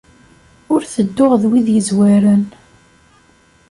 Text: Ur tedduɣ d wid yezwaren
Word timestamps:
Ur 0.73 0.81
tedduɣ 0.91 1.31
d 1.41 1.43
wid 1.49 1.67
yezwaren 1.71 2.43